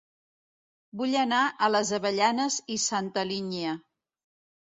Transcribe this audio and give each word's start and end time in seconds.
Vull 1.01 1.13
anar 1.23 1.41
a 1.65 1.67
Les 1.73 1.91
Avellanes 1.99 2.57
i 2.77 2.79
Santa 2.87 3.27
Linya 3.33 3.77